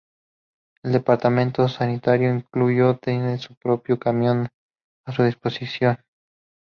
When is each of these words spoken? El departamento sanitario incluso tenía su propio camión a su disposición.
El 0.81 0.93
departamento 0.93 1.67
sanitario 1.67 2.33
incluso 2.33 2.97
tenía 2.97 3.37
su 3.37 3.53
propio 3.53 3.99
camión 3.99 4.47
a 5.05 5.11
su 5.11 5.21
disposición. 5.21 5.99